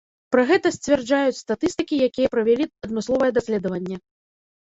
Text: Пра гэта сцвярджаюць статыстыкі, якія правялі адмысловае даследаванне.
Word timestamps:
Пра 0.33 0.43
гэта 0.51 0.69
сцвярджаюць 0.77 1.35
статыстыкі, 1.41 1.99
якія 2.07 2.31
правялі 2.35 2.63
адмысловае 2.87 3.31
даследаванне. 3.37 3.97